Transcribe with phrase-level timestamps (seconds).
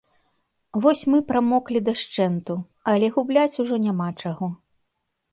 [0.83, 2.55] Вось мы прамоклі дашчэнту,
[2.93, 4.49] але губляць ужо няма чаго.